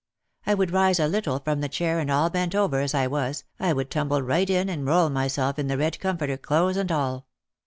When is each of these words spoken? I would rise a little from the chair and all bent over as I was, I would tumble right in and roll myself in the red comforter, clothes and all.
I 0.47 0.55
would 0.55 0.71
rise 0.71 0.99
a 0.99 1.07
little 1.07 1.37
from 1.37 1.61
the 1.61 1.69
chair 1.69 1.99
and 1.99 2.09
all 2.09 2.31
bent 2.31 2.55
over 2.55 2.79
as 2.81 2.95
I 2.95 3.05
was, 3.05 3.43
I 3.59 3.71
would 3.71 3.91
tumble 3.91 4.23
right 4.23 4.49
in 4.49 4.67
and 4.67 4.83
roll 4.83 5.11
myself 5.11 5.59
in 5.59 5.67
the 5.67 5.77
red 5.77 5.99
comforter, 5.99 6.37
clothes 6.37 6.75
and 6.77 6.91
all. 6.91 7.27